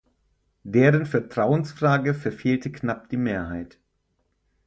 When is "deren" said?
0.63-1.05